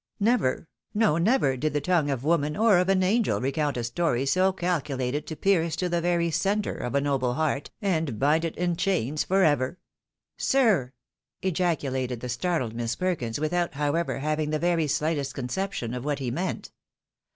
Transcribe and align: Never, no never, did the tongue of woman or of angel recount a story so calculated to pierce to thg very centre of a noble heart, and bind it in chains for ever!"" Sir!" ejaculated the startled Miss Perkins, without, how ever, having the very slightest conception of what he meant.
Never, 0.19 0.67
no 0.95 1.19
never, 1.19 1.55
did 1.55 1.73
the 1.73 1.79
tongue 1.79 2.09
of 2.09 2.23
woman 2.23 2.57
or 2.57 2.79
of 2.79 2.89
angel 2.89 3.39
recount 3.39 3.77
a 3.77 3.83
story 3.83 4.25
so 4.25 4.51
calculated 4.51 5.27
to 5.27 5.35
pierce 5.35 5.75
to 5.75 5.91
thg 5.91 6.01
very 6.01 6.31
centre 6.31 6.75
of 6.75 6.95
a 6.95 7.01
noble 7.01 7.35
heart, 7.35 7.69
and 7.83 8.17
bind 8.17 8.43
it 8.43 8.57
in 8.57 8.75
chains 8.75 9.23
for 9.23 9.43
ever!"" 9.43 9.77
Sir!" 10.37 10.93
ejaculated 11.43 12.19
the 12.19 12.29
startled 12.29 12.73
Miss 12.73 12.95
Perkins, 12.95 13.39
without, 13.39 13.75
how 13.75 13.93
ever, 13.93 14.17
having 14.17 14.49
the 14.49 14.57
very 14.57 14.87
slightest 14.87 15.35
conception 15.35 15.93
of 15.93 16.03
what 16.03 16.17
he 16.17 16.31
meant. 16.31 16.71